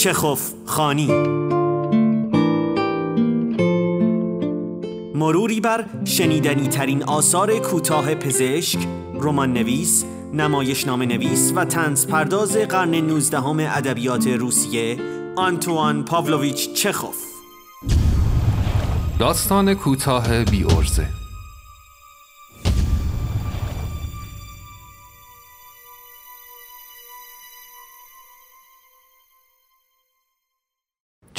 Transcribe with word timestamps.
چخوف 0.00 0.52
خانی. 0.66 1.06
مروری 5.14 5.60
بر 5.60 5.84
شنیدنی 6.04 6.68
ترین 6.68 7.02
آثار 7.02 7.58
کوتاه 7.58 8.14
پزشک، 8.14 8.78
رمان 9.14 9.52
نویس، 9.52 10.04
نمایشنامه 10.34 11.06
نویس 11.06 11.52
و 11.56 11.64
تنز 11.64 12.06
پرداز 12.06 12.56
قرن 12.56 12.94
19 12.94 13.76
ادبیات 13.76 14.26
روسیه 14.26 14.98
آنتوان 15.36 16.04
پاولویچ 16.04 16.72
چخوف. 16.72 17.16
داستان 19.18 19.74
کوتاه 19.74 20.44
بی 20.44 20.64
ارزه 20.64 21.19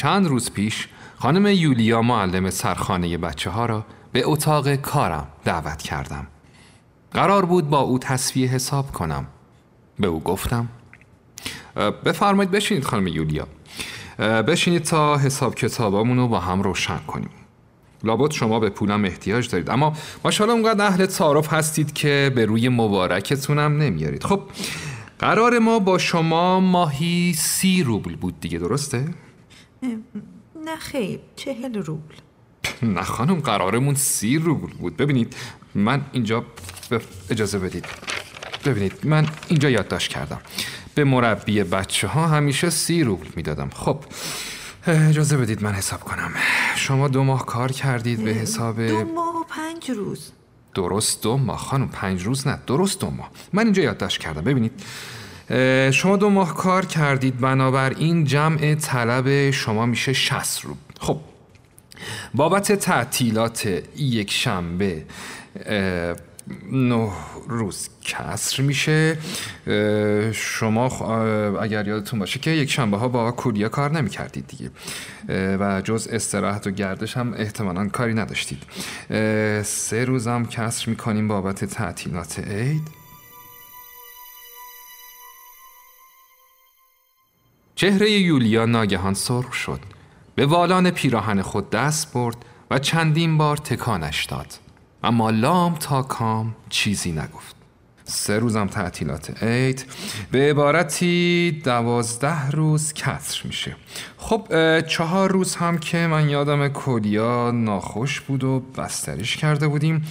چند 0.01 0.27
روز 0.27 0.51
پیش 0.51 0.87
خانم 1.19 1.47
یولیا 1.47 2.01
معلم 2.01 2.49
سرخانه 2.49 3.17
بچه 3.17 3.49
ها 3.49 3.65
را 3.65 3.85
به 4.11 4.21
اتاق 4.25 4.75
کارم 4.75 5.27
دعوت 5.43 5.81
کردم. 5.81 6.27
قرار 7.11 7.45
بود 7.45 7.69
با 7.69 7.79
او 7.79 7.99
تصویه 7.99 8.47
حساب 8.47 8.91
کنم. 8.91 9.27
به 9.99 10.07
او 10.07 10.23
گفتم 10.23 10.67
بفرمایید 12.05 12.51
بشینید 12.51 12.83
خانم 12.83 13.07
یولیا. 13.07 13.47
بشینید 14.19 14.83
تا 14.83 15.17
حساب 15.17 15.55
کتابامون 15.55 16.17
رو 16.17 16.27
با 16.27 16.39
هم 16.39 16.61
روشن 16.61 16.99
کنیم. 17.07 17.29
لابد 18.03 18.31
شما 18.31 18.59
به 18.59 18.69
پولم 18.69 19.05
احتیاج 19.05 19.49
دارید. 19.49 19.69
اما 19.69 19.93
ماشاءالله 20.25 20.61
اونقدر 20.61 20.85
اهل 20.85 21.05
تعارف 21.05 21.53
هستید 21.53 21.93
که 21.93 22.31
به 22.35 22.45
روی 22.45 22.69
مبارکتونم 22.69 23.77
نمیارید. 23.77 24.23
خب 24.23 24.41
قرار 25.19 25.59
ما 25.59 25.79
با 25.79 25.97
شما 25.97 26.59
ماهی 26.59 27.33
سی 27.33 27.83
روبل 27.83 28.15
بود 28.15 28.39
دیگه 28.39 28.57
درسته؟ 28.57 29.05
نه 30.65 30.75
خیر 30.79 31.19
چهل 31.35 31.75
روبل. 31.75 32.15
نه 32.95 33.01
خانم 33.01 33.39
قرارمون 33.39 33.95
سی 33.95 34.37
روبل 34.37 34.73
بود. 34.73 34.97
ببینید 34.97 35.35
من 35.75 36.05
اینجا 36.11 36.45
اجازه 37.29 37.59
بدید. 37.59 37.85
ببینید 38.65 38.93
من 39.03 39.27
اینجا 39.47 39.69
یادداشت 39.69 40.11
کردم. 40.11 40.41
به 40.95 41.03
مربی 41.03 41.63
بچه 41.63 42.07
ها 42.07 42.27
همیشه 42.27 42.69
سی 42.69 43.03
روبل 43.03 43.27
می‌دادم. 43.35 43.69
خب 43.69 43.99
اجازه 44.87 45.37
بدید 45.37 45.63
من 45.63 45.71
حساب 45.71 45.99
کنم. 45.99 46.31
شما 46.75 47.07
دو 47.07 47.23
ماه 47.23 47.45
کار 47.45 47.71
کردید 47.71 48.23
به 48.23 48.31
حساب 48.31 48.87
دو 48.87 49.03
ماه 49.03 49.35
و 49.35 49.43
پنج 49.43 49.91
روز. 49.91 50.31
درست 50.73 51.23
دو 51.23 51.37
ماه. 51.37 51.57
خانم 51.57 51.89
پنج 51.89 52.23
روز 52.23 52.47
نه 52.47 52.59
درست 52.67 52.99
دو 52.99 53.09
ماه. 53.09 53.31
من 53.53 53.63
اینجا 53.63 53.83
یادداشت 53.83 54.21
کردم. 54.21 54.41
ببینید 54.41 54.83
شما 55.91 56.17
دو 56.17 56.29
ماه 56.29 56.55
کار 56.55 56.85
کردید 56.85 57.37
بنابراین 57.39 58.23
جمع 58.23 58.75
طلب 58.75 59.51
شما 59.51 59.85
میشه 59.85 60.13
60 60.13 60.61
روبل. 60.61 60.79
خب 60.99 61.19
بابت 62.33 62.71
تعطیلات 62.71 63.65
یک 63.97 64.31
شنبه 64.31 65.05
نه 66.71 67.09
روز 67.47 67.89
کسر 68.03 68.63
میشه. 68.63 69.17
شما 70.33 70.87
اگر 71.61 71.87
یادتون 71.87 72.19
باشه 72.19 72.39
که 72.39 72.51
یک 72.51 72.71
شنبه 72.71 72.97
ها 72.97 73.07
با 73.07 73.31
کوریا 73.31 73.69
کار 73.69 73.91
نمی 73.91 74.09
کردید 74.09 74.47
دیگه 74.47 74.71
و 75.57 75.81
جز 75.81 76.07
استراحت 76.11 76.67
و 76.67 76.71
گردش 76.71 77.17
هم 77.17 77.33
احتمالا 77.33 77.87
کاری 77.87 78.13
نداشتید. 78.13 78.63
سه 79.63 80.05
روز 80.05 80.27
هم 80.27 80.45
کسر 80.45 80.89
می‌کنیم 80.89 81.27
بابت 81.27 81.65
تعطیلات 81.65 82.39
عید. 82.39 83.00
چهره 87.81 88.11
یولیا 88.11 88.65
ناگهان 88.65 89.13
سرخ 89.13 89.53
شد. 89.53 89.79
به 90.35 90.45
والان 90.45 90.91
پیراهن 90.91 91.41
خود 91.41 91.69
دست 91.69 92.13
برد 92.13 92.35
و 92.71 92.79
چندین 92.79 93.37
بار 93.37 93.57
تکانش 93.57 94.25
داد. 94.25 94.53
اما 95.03 95.29
لام 95.29 95.75
تا 95.75 96.01
کام 96.01 96.55
چیزی 96.69 97.11
نگفت. 97.11 97.55
سه 98.03 98.39
روزم 98.39 98.67
تعطیلات 98.67 99.43
عید. 99.43 99.85
به 100.31 100.49
عبارتی 100.49 101.61
دوازده 101.63 102.49
روز 102.49 102.93
کسر 102.93 103.41
میشه. 103.43 103.75
خب 104.17 104.47
چهار 104.87 105.31
روز 105.31 105.55
هم 105.55 105.77
که 105.77 105.97
من 105.97 106.29
یادم 106.29 106.67
کلیا 106.67 107.51
ناخوش 107.51 108.21
بود 108.21 108.43
و 108.43 108.59
بستریش 108.59 109.37
کرده 109.37 109.67
بودیم 109.67 110.05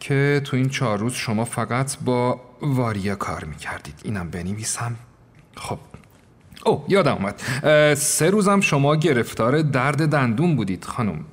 که 0.00 0.42
تو 0.44 0.56
این 0.56 0.68
چهار 0.68 0.98
روز 0.98 1.12
شما 1.12 1.44
فقط 1.44 1.96
با 1.98 2.40
واریا 2.62 3.14
کار 3.14 3.44
می‌کردید. 3.44 4.00
اینم 4.04 4.30
بنویسم. 4.30 4.96
خب 5.56 5.78
او 6.66 6.84
یادم 6.88 7.14
اومد. 7.14 7.34
سه 7.94 8.30
روزم 8.30 8.60
شما 8.60 8.96
گرفتار 8.96 9.62
درد 9.62 10.08
دندون 10.08 10.56
بودید 10.56 10.84
خانم. 10.84 11.24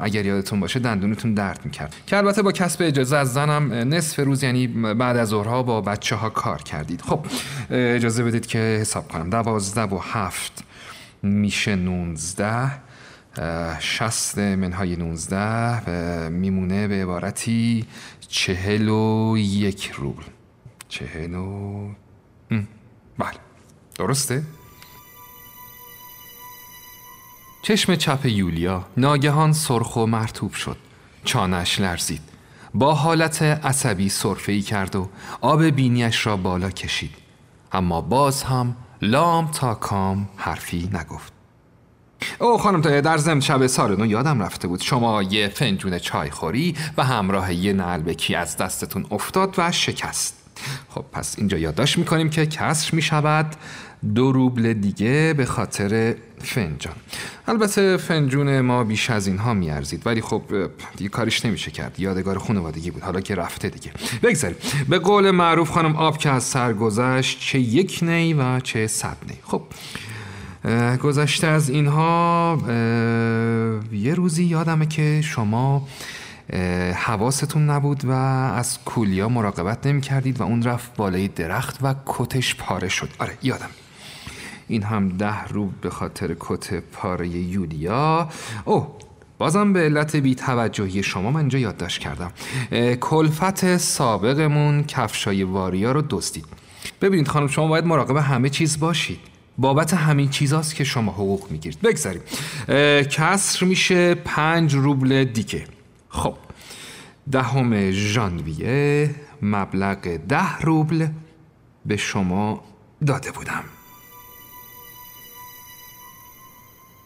اگر 0.00 0.24
یادتون 0.26 0.60
باشه 0.60 0.78
دندونتون 0.78 1.34
درد 1.34 1.60
می‌کرد. 1.64 1.94
که 2.06 2.16
البته 2.16 2.42
با 2.42 2.52
کسب 2.52 2.82
اجازه 2.82 3.16
از 3.16 3.32
زنم 3.32 3.72
نصف 3.72 4.18
روز 4.18 4.42
یعنی 4.42 4.66
بعد 4.66 5.16
از 5.16 5.28
ظهرها 5.28 5.62
با 5.62 5.80
بچه 5.80 6.16
ها 6.16 6.30
کار 6.30 6.62
کردید. 6.62 7.02
خب 7.02 7.26
اجازه 7.70 8.24
بدید 8.24 8.46
که 8.46 8.58
حساب 8.58 9.08
کنم. 9.08 9.30
دوازده 9.30 9.82
و 9.82 9.98
هفت 10.02 10.64
میشه 11.22 11.76
نونزده 11.76 12.70
شست 13.80 14.38
منهای 14.38 14.96
نونزده 14.96 16.28
میمونه 16.28 16.88
به 16.88 16.94
عبارتی 17.02 17.84
چهل 18.28 18.88
و 18.88 19.36
یک 19.38 19.90
روبل 19.94 20.22
چهل 20.88 21.34
و 21.34 21.88
بله. 23.18 23.38
درسته؟ 23.98 24.42
چشم 27.62 27.96
چپ 27.96 28.26
یولیا 28.26 28.84
ناگهان 28.96 29.52
سرخ 29.52 29.96
و 29.96 30.06
مرتوب 30.06 30.52
شد. 30.52 30.76
چانش 31.24 31.80
لرزید. 31.80 32.20
با 32.74 32.94
حالت 32.94 33.42
عصبی 33.42 34.12
ای 34.48 34.62
کرد 34.62 34.96
و 34.96 35.08
آب 35.40 35.64
بینیش 35.64 36.26
را 36.26 36.36
بالا 36.36 36.70
کشید. 36.70 37.14
اما 37.72 38.00
باز 38.00 38.42
هم 38.42 38.76
لام 39.02 39.50
تا 39.50 39.74
کام 39.74 40.28
حرفی 40.36 40.90
نگفت. 40.92 41.32
او 42.40 42.58
خانم 42.58 42.80
تا 42.80 43.00
در 43.00 43.18
زم 43.18 43.40
شب 43.40 43.66
سارنو 43.66 44.06
یادم 44.06 44.42
رفته 44.42 44.68
بود. 44.68 44.80
شما 44.80 45.22
یه 45.22 45.48
فنجون 45.48 45.98
چای 45.98 46.30
خوری 46.30 46.76
و 46.96 47.04
همراه 47.04 47.54
یه 47.54 47.72
نلبکی 47.72 48.34
از 48.34 48.56
دستتون 48.56 49.06
افتاد 49.10 49.54
و 49.58 49.72
شکست. 49.72 50.43
خب 50.88 51.04
پس 51.12 51.34
اینجا 51.38 51.58
یادداشت 51.58 51.98
می‌کنیم 51.98 52.30
که 52.30 52.46
کسر 52.46 52.94
می‌شود 52.94 53.56
دو 54.14 54.32
روبل 54.32 54.72
دیگه 54.72 55.34
به 55.36 55.44
خاطر 55.44 56.14
فنجان 56.42 56.94
البته 57.48 57.96
فنجون 57.96 58.60
ما 58.60 58.84
بیش 58.84 59.10
از 59.10 59.26
اینها 59.26 59.54
میارزید 59.54 60.06
ولی 60.06 60.20
خب 60.20 60.42
دیگه 60.96 61.10
کارش 61.10 61.44
نمیشه 61.44 61.70
کرد. 61.70 62.00
یادگار 62.00 62.38
خانوادگی 62.38 62.90
بود. 62.90 63.02
حالا 63.02 63.20
که 63.20 63.34
رفته 63.34 63.68
دیگه. 63.68 63.92
بگذاریم. 64.22 64.56
به 64.88 64.98
قول 64.98 65.30
معروف 65.30 65.70
خانم 65.70 65.96
آب 65.96 66.18
که 66.18 66.30
از 66.30 66.44
سر 66.44 66.72
گذشت 66.72 67.40
چه 67.40 67.58
یک 67.58 67.98
نی 68.02 68.34
و 68.34 68.60
چه 68.60 68.86
صد 68.86 69.16
نی. 69.28 69.36
خب 69.42 69.62
گذشته 70.96 71.46
از 71.46 71.70
اینها 71.70 72.58
یه 73.92 74.14
روزی 74.14 74.44
یادمه 74.44 74.86
که 74.86 75.20
شما 75.24 75.88
حواستون 76.94 77.70
نبود 77.70 78.04
و 78.04 78.10
از 78.10 78.78
کولیا 78.84 79.28
مراقبت 79.28 79.86
نمی 79.86 80.00
کردید 80.00 80.40
و 80.40 80.44
اون 80.44 80.62
رفت 80.62 80.96
بالای 80.96 81.28
درخت 81.28 81.78
و 81.82 81.94
کتش 82.06 82.54
پاره 82.54 82.88
شد. 82.88 83.08
آره 83.18 83.38
یادم. 83.42 83.70
این 84.68 84.82
هم 84.82 85.08
ده 85.08 85.44
رو 85.44 85.70
به 85.80 85.90
خاطر 85.90 86.36
کت 86.40 86.74
پاره 86.74 87.28
یولیا. 87.28 88.28
او 88.64 88.86
بازم 89.38 89.72
به 89.72 89.80
علت 89.80 90.16
بی 90.16 90.34
توجهی 90.34 91.02
شما 91.02 91.30
من 91.30 91.40
اینجا 91.40 91.58
یادداشت 91.58 92.00
کردم. 92.00 92.32
کلفت 92.96 93.76
سابقمون 93.76 94.84
کفشای 94.84 95.42
واریا 95.42 95.92
رو 95.92 96.02
دزدید. 96.10 96.44
ببینید 97.00 97.28
خانم 97.28 97.46
شما 97.46 97.68
باید 97.68 97.86
مراقب 97.86 98.16
همه 98.16 98.50
چیز 98.50 98.80
باشید. 98.80 99.20
بابت 99.58 99.94
همین 99.94 100.30
چیزاست 100.30 100.74
که 100.74 100.84
شما 100.84 101.12
حقوق 101.12 101.50
می‌گیرید. 101.50 101.80
بگذاریم. 101.80 102.22
کسر 103.02 103.66
میشه 103.66 104.14
پنج 104.14 104.74
روبل 104.74 105.24
دیگه. 105.24 105.64
خب 106.14 106.36
دهم 107.30 107.90
ژانویه 107.90 109.14
مبلغ 109.42 110.16
ده 110.28 110.58
روبل 110.58 111.06
به 111.86 111.96
شما 111.96 112.64
داده 113.06 113.32
بودم. 113.32 113.64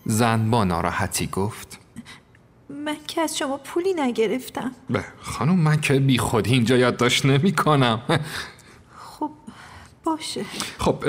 زن 0.05 0.50
با 0.50 0.64
ناراحتی 0.64 1.26
گفت 1.26 1.78
من 2.84 2.96
که 3.06 3.20
از 3.20 3.38
شما 3.38 3.56
پولی 3.56 3.94
نگرفتم. 3.94 4.72
به 4.90 5.05
خانم 5.20 5.56
من 5.56 5.81
که 5.81 5.94
بی 5.94 6.19
خودی 6.19 6.52
اینجا 6.52 6.76
یادداشت 6.76 7.26
نمی 7.26 7.52
کنم. 7.52 8.02
خب 8.96 9.31
باشه. 10.05 10.44
خب 10.78 11.05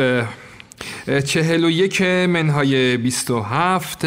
چهل 1.25 1.63
و 1.63 1.69
یک 1.69 2.01
منهای 2.01 2.97
بیست 2.97 3.31
و 3.31 3.41
هفت 3.41 4.05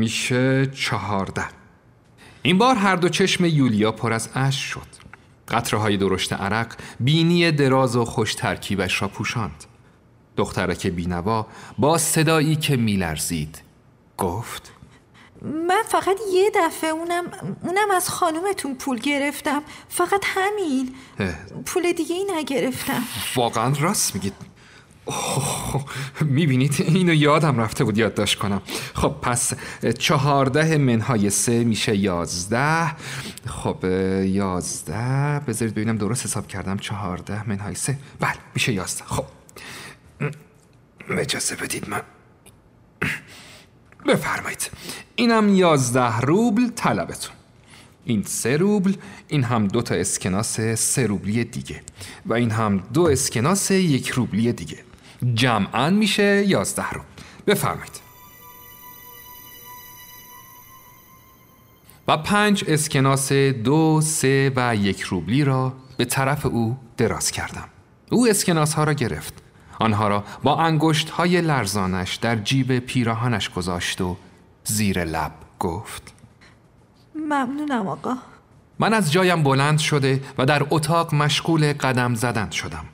میشه 0.00 0.66
چهارده. 0.66 1.55
این 2.46 2.58
بار 2.58 2.76
هر 2.76 2.96
دو 2.96 3.08
چشم 3.08 3.44
یولیا 3.44 3.92
پر 3.92 4.12
از 4.12 4.28
اش 4.34 4.56
شد. 4.56 4.86
قطره 5.48 5.80
های 5.80 5.96
درشت 5.96 6.32
عرق 6.32 6.74
بینی 7.00 7.52
دراز 7.52 7.96
و 7.96 8.04
خوش 8.04 8.34
ترکیبش 8.34 9.02
را 9.02 9.08
پوشاند. 9.08 9.64
دخترک 10.36 10.86
بینوا 10.86 11.46
با 11.78 11.98
صدایی 11.98 12.56
که 12.56 12.76
میلرزید 12.76 13.62
گفت 14.18 14.72
من 15.42 15.82
فقط 15.88 16.18
یه 16.32 16.50
دفعه 16.54 16.90
اونم, 16.90 17.24
اونم 17.62 17.90
از 17.90 18.08
خانومتون 18.08 18.74
پول 18.74 18.98
گرفتم. 18.98 19.62
فقط 19.88 20.24
همین. 20.24 20.94
پول 21.66 21.92
دیگه 21.92 22.14
ای 22.14 22.24
نگرفتم. 22.36 23.02
واقعا 23.36 23.72
راست 23.80 24.14
میگید. 24.14 24.32
می‌بینید؟ 26.20 26.74
اینو 26.78 27.14
یادم 27.14 27.60
رفته 27.60 27.84
بود 27.84 27.98
یادداشت 27.98 28.38
کنم. 28.38 28.62
خب 28.94 29.14
پس 29.22 29.52
چهارده 29.98 30.78
منهای 30.78 31.30
سه 31.30 31.64
میشه 31.64 31.96
یازده. 31.96 32.92
خب 33.46 33.84
یازده. 34.24 35.40
بذارید 35.40 35.74
ببینم 35.74 35.96
درست 35.96 36.24
حساب 36.24 36.48
کردم. 36.48 36.78
چهارده 36.78 37.48
منهای 37.48 37.74
سه. 37.74 37.98
بله 38.20 38.36
میشه 38.54 38.72
یازده. 38.72 39.04
خب. 39.06 39.24
اجازه 41.10 41.56
بدید 41.56 41.88
من. 41.88 42.02
بفرمایید. 44.06 44.70
اینم 45.14 45.54
یازده 45.54 46.20
روبل 46.20 46.68
طلبتون. 46.68 47.36
این 48.04 48.22
سه 48.22 48.56
روبل 48.56 48.92
این 49.28 49.44
هم 49.44 49.68
دو 49.68 49.82
تا 49.82 49.94
اسکناس 49.94 50.60
سه 50.60 51.06
روبلی 51.06 51.44
دیگه. 51.44 51.80
و 52.26 52.34
این 52.34 52.50
هم 52.50 52.82
دو 52.92 53.02
اسکناس 53.02 53.70
یک 53.70 54.08
روبلی 54.08 54.52
دیگه. 54.52 54.78
جمعا 55.34 55.90
میشه 55.90 56.44
یازده 56.46 56.90
روبل 56.90 57.06
بفرمایید. 57.46 58.00
و 62.08 62.16
پنج 62.16 62.64
اسکناس 62.68 63.32
دو، 63.32 64.00
سه 64.04 64.52
و 64.56 64.76
یک 64.76 65.00
روبلی 65.00 65.44
را 65.44 65.72
به 65.96 66.04
طرف 66.04 66.46
او 66.46 66.78
دراز 66.96 67.30
کردم. 67.30 67.68
او 68.10 68.28
اسکناس 68.28 68.74
ها 68.74 68.84
را 68.84 68.92
گرفت. 68.92 69.34
آنها 69.78 70.08
را 70.08 70.24
با 70.42 70.56
انگشت 70.56 71.10
های 71.10 71.40
لرزانش 71.40 72.14
در 72.14 72.36
جیب 72.36 72.78
پیراهنش 72.78 73.50
گذاشت 73.50 74.00
و 74.00 74.16
زیر 74.64 75.04
لب 75.04 75.32
گفت. 75.58 76.14
ممنونم 77.14 77.86
آقا. 77.86 78.14
من 78.78 78.94
از 78.94 79.12
جایم 79.12 79.42
بلند 79.42 79.78
شده 79.78 80.22
و 80.38 80.46
در 80.46 80.66
اتاق 80.70 81.14
مشغول 81.14 81.72
قدم 81.72 82.14
زدن 82.14 82.50
شدم. 82.50 82.84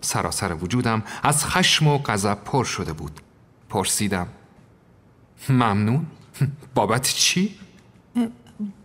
سراسر 0.00 0.54
وجودم 0.54 1.02
از 1.22 1.44
خشم 1.44 1.86
و 1.86 1.98
غضب 1.98 2.44
پر 2.44 2.64
شده 2.64 2.92
بود 2.92 3.20
پرسیدم 3.68 4.28
ممنون؟ 5.48 6.06
بابت 6.74 7.08
چی؟ 7.08 7.54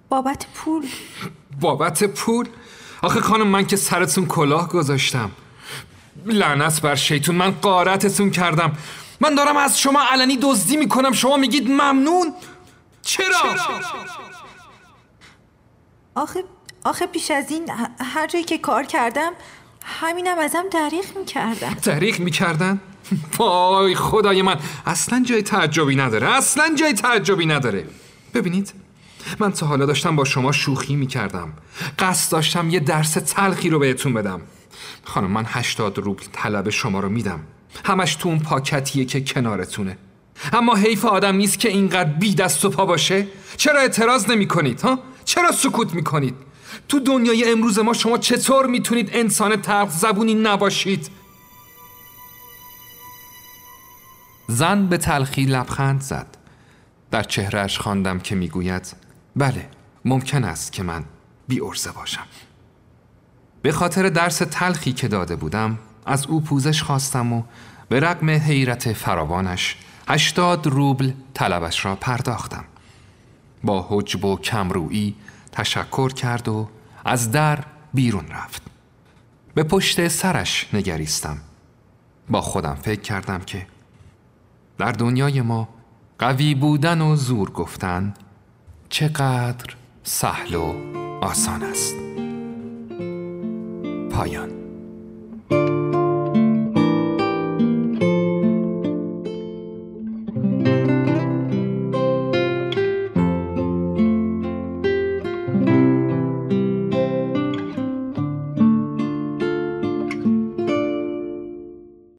بابت 0.09 0.45
پول 0.53 0.87
بابت 1.59 2.03
پول؟ 2.03 2.47
آخه 3.01 3.21
خانم 3.21 3.47
من 3.47 3.67
که 3.67 3.75
سرتون 3.75 4.25
کلاه 4.25 4.67
گذاشتم 4.67 5.31
لعنت 6.25 6.81
بر 6.81 6.95
شیطون 6.95 7.35
من 7.35 7.51
قارتتون 7.51 8.31
کردم 8.31 8.77
من 9.19 9.35
دارم 9.35 9.57
از 9.57 9.79
شما 9.79 10.03
علنی 10.11 10.37
دزدی 10.41 10.77
می‌کنم 10.77 11.11
شما 11.11 11.37
میگید 11.37 11.67
ممنون 11.67 12.33
چرا؟ 13.01 13.55
آخه 16.15 16.43
آخه 16.83 17.07
پیش 17.07 17.31
از 17.31 17.51
این 17.51 17.71
هر 17.99 18.27
جایی 18.27 18.45
که 18.45 18.57
کار 18.57 18.83
کردم 18.83 19.31
همینم 19.83 20.39
ازم 20.39 20.63
دریغ 20.71 21.17
می‌کردن. 21.17 21.73
دریغ 21.73 22.19
می‌کردن؟ 22.27 22.79
وای 23.37 23.95
خدای 23.95 24.41
من 24.41 24.55
اصلا 24.85 25.23
جای 25.27 25.41
تعجبی 25.41 25.95
نداره 25.95 26.27
اصلا 26.27 26.75
جای 26.79 26.93
تعجبی 26.93 27.45
نداره. 27.45 27.85
ببینید 28.33 28.73
من 29.39 29.51
تا 29.51 29.65
حالا 29.65 29.85
داشتم 29.85 30.15
با 30.15 30.23
شما 30.23 30.51
شوخی 30.51 30.95
می‌کردم. 30.95 31.53
قصد 31.99 32.31
داشتم 32.31 32.69
یه 32.69 32.79
درس 32.79 33.11
تلخی 33.13 33.69
رو 33.69 33.79
بهتون 33.79 34.13
بدم. 34.13 34.41
خانم 35.03 35.31
من 35.31 35.45
هشتاد 35.47 35.97
روبل 35.97 36.23
طلب 36.31 36.69
شما 36.69 36.99
رو 36.99 37.09
میدم. 37.09 37.39
همش 37.85 38.15
تو 38.15 38.29
اون 38.29 38.39
پاکتیه 38.39 39.05
که 39.05 39.21
کنارتونه. 39.21 39.97
اما 40.53 40.75
حیف 40.75 41.05
آدم 41.05 41.35
نیست 41.35 41.59
که 41.59 41.69
اینقدر 41.69 42.09
بی 42.09 42.35
دست 42.35 42.65
و 42.65 42.69
پا 42.69 42.85
باشه؟ 42.85 43.27
چرا 43.57 43.79
اعتراض 43.79 44.29
نمی 44.29 44.47
کنید 44.47 44.81
ها؟ 44.81 44.99
چرا 45.25 45.51
سکوت 45.51 45.93
می 45.93 46.03
کنید؟ 46.03 46.35
تو 46.87 46.99
دنیای 46.99 47.51
امروز 47.51 47.79
ما 47.79 47.93
شما 47.93 48.17
چطور 48.17 48.67
می‌تونید 48.67 49.09
انسان 49.13 49.61
تلخ 49.61 49.89
زبونی 49.89 50.33
نباشید؟ 50.33 51.09
زن 54.47 54.87
به 54.87 54.97
تلخی 54.97 55.45
لبخند 55.45 56.01
زد. 56.01 56.37
در 57.11 57.23
چهرهش 57.23 57.79
خواندم 57.79 58.19
که 58.19 58.35
می‌گوید 58.35 58.93
بله 59.35 59.69
ممکن 60.05 60.43
است 60.43 60.71
که 60.71 60.83
من 60.83 61.03
بی 61.47 61.61
ارزه 61.61 61.91
باشم. 61.91 62.25
به 63.61 63.71
خاطر 63.71 64.09
درس 64.09 64.37
تلخی 64.37 64.93
که 64.93 65.07
داده 65.07 65.35
بودم 65.35 65.79
از 66.05 66.27
او 66.27 66.41
پوزش 66.41 66.83
خواستم 66.83 67.33
و 67.33 67.43
به 67.89 67.99
رقم 67.99 68.29
حیرت 68.29 68.93
فراوانش 68.93 69.77
هشتاد 70.07 70.67
روبل 70.67 71.11
طلبش 71.33 71.85
را 71.85 71.95
پرداختم. 71.95 72.63
با 73.63 73.87
حجب 73.89 74.25
و 74.25 74.37
کمرویی 74.37 75.15
تشکر 75.51 76.13
کرد 76.13 76.47
و 76.47 76.69
از 77.05 77.31
در 77.31 77.59
بیرون 77.93 78.27
رفت. 78.27 78.61
به 79.53 79.63
پشت 79.63 80.07
سرش 80.07 80.73
نگریستم. 80.73 81.37
با 82.29 82.41
خودم 82.41 82.75
فکر 82.75 83.01
کردم 83.01 83.39
که 83.39 83.67
در 84.77 84.91
دنیای 84.91 85.41
ما 85.41 85.69
قوی 86.19 86.55
بودن 86.55 87.01
و 87.01 87.15
زور 87.15 87.51
گفتن 87.51 88.13
چقدر 88.89 89.75
سهل 90.03 90.55
و 90.55 90.73
آسان 91.21 91.63
است. 91.63 91.95
پایان. 94.11 94.60